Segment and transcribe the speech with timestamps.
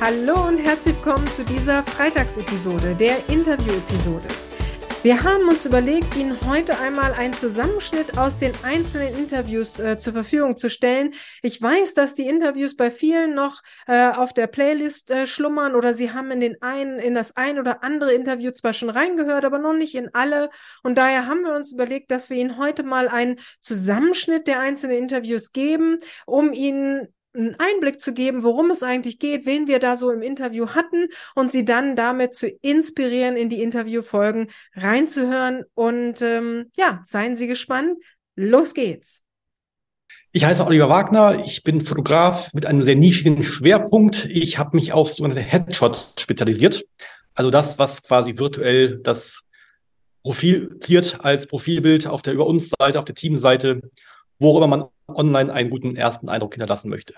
[0.00, 4.28] Hallo und herzlich willkommen zu dieser Freitagsepisode, der Interview-Episode.
[5.02, 10.12] Wir haben uns überlegt, Ihnen heute einmal einen Zusammenschnitt aus den einzelnen Interviews äh, zur
[10.12, 11.14] Verfügung zu stellen.
[11.42, 15.92] Ich weiß, dass die Interviews bei vielen noch äh, auf der Playlist äh, schlummern oder
[15.92, 19.58] Sie haben in den einen, in das ein oder andere Interview zwar schon reingehört, aber
[19.58, 20.50] noch nicht in alle.
[20.84, 24.96] Und daher haben wir uns überlegt, dass wir Ihnen heute mal einen Zusammenschnitt der einzelnen
[24.96, 27.08] Interviews geben, um Ihnen
[27.38, 31.08] einen Einblick zu geben, worum es eigentlich geht, wen wir da so im Interview hatten
[31.34, 35.64] und sie dann damit zu inspirieren, in die Interviewfolgen reinzuhören.
[35.74, 37.98] Und ähm, ja, seien Sie gespannt.
[38.34, 39.22] Los geht's.
[40.32, 44.26] Ich heiße Oliver Wagner, ich bin Fotograf mit einem sehr nischigen Schwerpunkt.
[44.26, 46.84] Ich habe mich auf sogenannte Headshots spezialisiert.
[47.34, 49.42] Also das, was quasi virtuell das
[50.22, 53.80] Profil ziert als Profilbild auf der Über uns Seite, auf der Teamseite,
[54.38, 57.14] worüber man online einen guten ersten Eindruck hinterlassen möchte.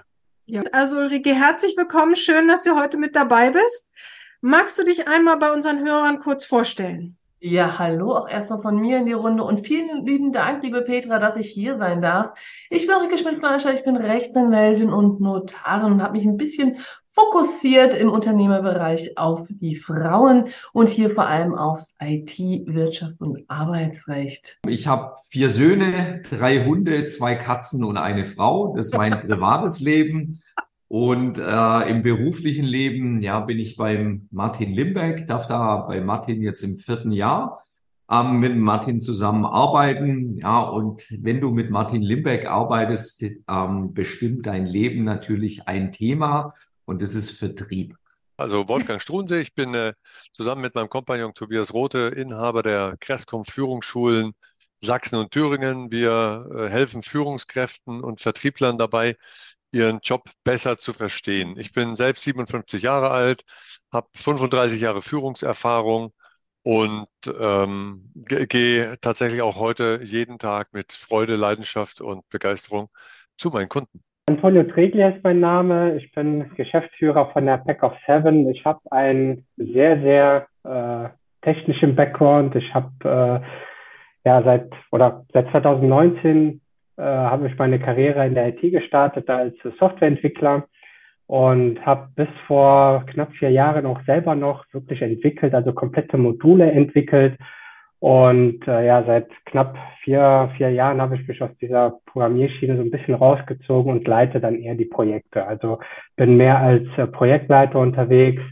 [0.51, 2.17] Ja, also Ulrike, herzlich willkommen.
[2.17, 3.93] Schön, dass du heute mit dabei bist.
[4.41, 7.17] Magst du dich einmal bei unseren Hörern kurz vorstellen?
[7.39, 11.21] Ja, hallo auch erstmal von mir in die Runde und vielen lieben Dank, liebe Petra,
[11.21, 12.37] dass ich hier sein darf.
[12.69, 16.79] Ich bin Ulrike Schmidt-Fleischer, ich bin Rechtsanwältin und Notarin und habe mich ein bisschen
[17.11, 24.59] fokussiert im Unternehmerbereich auf die Frauen und hier vor allem aufs IT, Wirtschaft und Arbeitsrecht.
[24.67, 28.75] Ich habe vier Söhne, drei Hunde, zwei Katzen und eine Frau.
[28.77, 30.41] Das ist mein privates Leben.
[30.87, 36.43] Und äh, im beruflichen Leben, ja, bin ich beim Martin Limbeck, darf da bei Martin
[36.43, 37.63] jetzt im vierten Jahr
[38.11, 40.39] ähm, mit Martin zusammenarbeiten.
[40.39, 46.55] Ja, und wenn du mit Martin Limbeck arbeitest, ähm, bestimmt dein Leben natürlich ein Thema
[46.91, 47.97] und das ist Vertrieb.
[48.37, 49.95] Also Wolfgang Strunsee, ich bin äh,
[50.33, 54.33] zusammen mit meinem Kompagnon Tobias Rote Inhaber der Crestcom Führungsschulen
[54.77, 55.93] Sachsen und Thüringen.
[55.93, 59.17] Wir äh, helfen Führungskräften und Vertrieblern dabei,
[59.73, 61.57] ihren Job besser zu verstehen.
[61.59, 63.45] Ich bin selbst 57 Jahre alt,
[63.93, 66.13] habe 35 Jahre Führungserfahrung
[66.63, 67.09] und
[67.39, 72.91] ähm, gehe tatsächlich auch heute jeden Tag mit Freude, Leidenschaft und Begeisterung
[73.39, 74.03] zu meinen Kunden.
[74.31, 75.97] Antonio Treglia ist mein Name.
[75.97, 78.49] Ich bin Geschäftsführer von der Pack of Seven.
[78.49, 81.09] Ich habe einen sehr, sehr äh,
[81.43, 82.55] technischen Background.
[82.55, 86.61] Ich habe äh, ja seit oder seit 2019
[86.97, 90.63] äh, habe ich meine Karriere in der IT gestartet als Softwareentwickler
[91.27, 96.71] und habe bis vor knapp vier Jahren auch selber noch wirklich entwickelt, also komplette Module
[96.71, 97.37] entwickelt.
[98.01, 102.83] Und äh, ja, seit knapp vier, vier Jahren habe ich mich aus dieser Programmierschiene so
[102.83, 105.47] ein bisschen rausgezogen und leite dann eher die Projekte.
[105.47, 105.81] Also
[106.17, 108.43] bin mehr als äh, Projektleiter unterwegs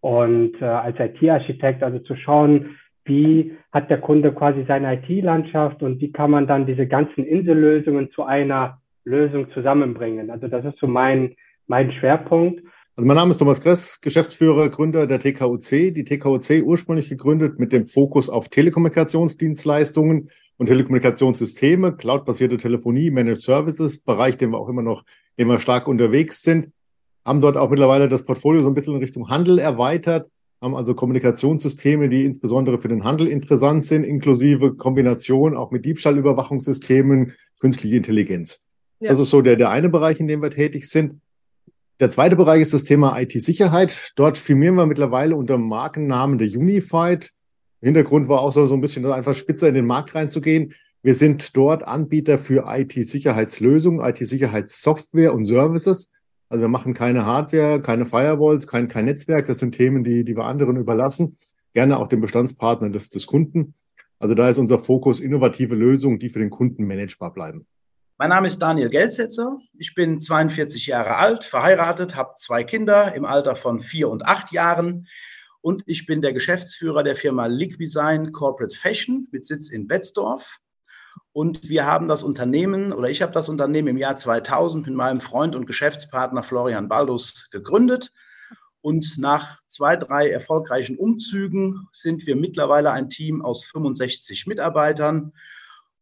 [0.00, 6.00] und äh, als IT-Architekt, also zu schauen, wie hat der Kunde quasi seine IT-Landschaft und
[6.00, 10.30] wie kann man dann diese ganzen Insellösungen zu einer Lösung zusammenbringen.
[10.30, 11.34] Also das ist so mein,
[11.66, 12.62] mein Schwerpunkt.
[12.94, 15.94] Also mein Name ist Thomas Gress, Geschäftsführer, Gründer der TKOC.
[15.94, 24.02] Die TKOC ursprünglich gegründet mit dem Fokus auf Telekommunikationsdienstleistungen und Telekommunikationssysteme, cloudbasierte Telefonie, Managed Services,
[24.02, 25.04] Bereich, den wir auch immer noch
[25.36, 26.72] immer stark unterwegs sind.
[27.24, 30.28] Haben dort auch mittlerweile das Portfolio so ein bisschen in Richtung Handel erweitert
[30.62, 37.32] haben also Kommunikationssysteme, die insbesondere für den Handel interessant sind, inklusive Kombination auch mit Diebstahlüberwachungssystemen,
[37.58, 38.68] künstliche Intelligenz.
[39.00, 39.10] Ja.
[39.10, 41.20] Das ist so der, der eine Bereich, in dem wir tätig sind.
[42.02, 44.10] Der zweite Bereich ist das Thema IT-Sicherheit.
[44.16, 47.30] Dort firmieren wir mittlerweile unter dem Markennamen der Unified.
[47.80, 50.74] Hintergrund war auch so, so ein bisschen einfach spitzer in den Markt reinzugehen.
[51.04, 56.10] Wir sind dort Anbieter für IT-Sicherheitslösungen, IT-Sicherheitssoftware und Services.
[56.48, 59.46] Also wir machen keine Hardware, keine Firewalls, kein, kein Netzwerk.
[59.46, 61.36] Das sind Themen, die, die wir anderen überlassen.
[61.72, 63.74] Gerne auch dem Bestandspartner des, des Kunden.
[64.18, 67.64] Also da ist unser Fokus innovative Lösungen, die für den Kunden managebar bleiben.
[68.22, 69.58] Mein Name ist Daniel Geldsetzer.
[69.76, 74.52] Ich bin 42 Jahre alt, verheiratet, habe zwei Kinder im Alter von vier und acht
[74.52, 75.08] Jahren.
[75.60, 80.58] Und ich bin der Geschäftsführer der Firma Liqudesign Corporate Fashion mit Sitz in Betzdorf.
[81.32, 85.20] Und wir haben das Unternehmen oder ich habe das Unternehmen im Jahr 2000 mit meinem
[85.20, 88.12] Freund und Geschäftspartner Florian Baldus gegründet.
[88.82, 95.32] Und nach zwei, drei erfolgreichen Umzügen sind wir mittlerweile ein Team aus 65 Mitarbeitern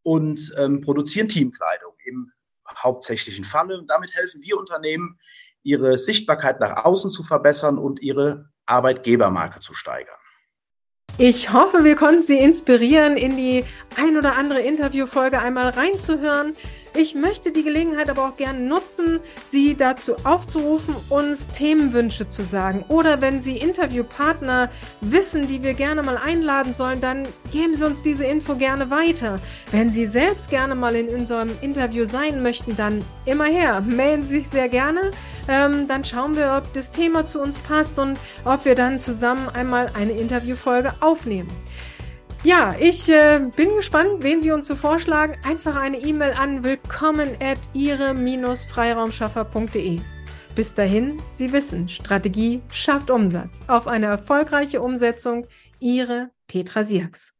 [0.03, 2.32] und ähm, produzieren Teamkleidung im
[2.76, 3.79] hauptsächlichen Falle.
[3.79, 5.19] Und damit helfen wir Unternehmen,
[5.62, 10.17] ihre Sichtbarkeit nach außen zu verbessern und ihre Arbeitgebermarke zu steigern.
[11.19, 13.64] Ich hoffe, wir konnten Sie inspirieren, in die
[13.97, 16.56] ein oder andere Interviewfolge einmal reinzuhören.
[16.97, 19.21] Ich möchte die Gelegenheit aber auch gerne nutzen,
[19.51, 22.85] Sie dazu aufzurufen, uns Themenwünsche zu sagen.
[22.89, 24.71] Oder wenn Sie Interviewpartner
[25.01, 29.39] wissen, die wir gerne mal einladen sollen, dann geben Sie uns diese Info gerne weiter.
[29.71, 33.83] Wenn Sie selbst gerne mal in unserem Interview sein möchten, dann immer her.
[33.83, 35.13] Melden Sie sich sehr gerne.
[35.49, 39.49] Ähm, dann schauen wir, ob das Thema zu uns passt und ob wir dann zusammen
[39.49, 41.51] einmal eine Interviewfolge aufnehmen.
[42.43, 45.37] Ja, ich äh, bin gespannt, wen Sie uns so vorschlagen.
[45.45, 50.01] Einfach eine E-Mail an willkommen at ihre-freiraumschaffer.de.
[50.55, 53.61] Bis dahin, Sie wissen, Strategie schafft Umsatz.
[53.67, 55.49] Auf eine erfolgreiche Umsetzung,
[55.81, 57.35] Ihre Petra Sierks.